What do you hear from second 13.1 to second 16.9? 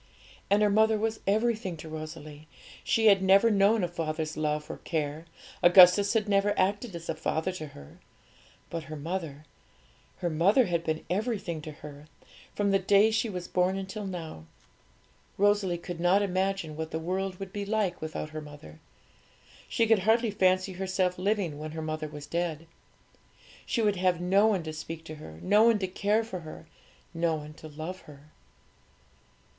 she was born until now. Rosalie could not imagine what